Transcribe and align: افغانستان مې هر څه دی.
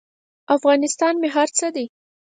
افغانستان 0.55 1.13
مې 1.21 1.29
هر 1.35 1.49
څه 1.57 1.67
دی. 1.75 1.85